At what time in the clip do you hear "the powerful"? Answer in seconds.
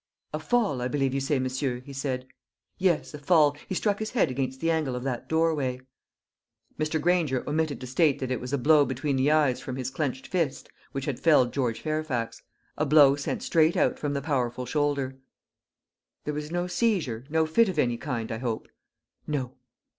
14.15-14.65